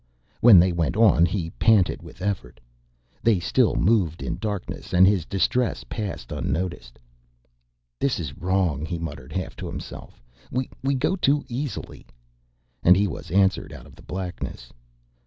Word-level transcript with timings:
When 0.39 0.57
they 0.57 0.71
went 0.71 0.97
on 0.97 1.27
he 1.27 1.51
panted 1.59 2.01
with 2.01 2.23
effort. 2.23 2.59
They 3.21 3.39
still 3.39 3.75
moved 3.75 4.23
in 4.23 4.39
darkness 4.39 4.93
and 4.93 5.05
his 5.05 5.25
distress 5.25 5.83
passed 5.83 6.31
unnoticed. 6.31 6.97
"This 7.99 8.19
is 8.19 8.35
wrong," 8.35 8.83
he 8.83 8.97
muttered, 8.97 9.31
half 9.31 9.55
to 9.57 9.67
himself. 9.67 10.19
"We 10.49 10.95
go 10.95 11.15
too 11.15 11.45
easily" 11.47 12.07
And 12.83 12.97
he 12.97 13.07
was 13.07 13.29
answered 13.29 13.71
out 13.71 13.85
of 13.85 13.93
the 13.95 14.01
blackness. 14.01 14.73